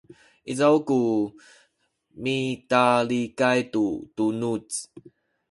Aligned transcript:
izaw 0.51 0.75
ku 0.87 0.99
mitalikay 2.23 3.59
tu 3.73 3.85
tunuz 4.15 4.67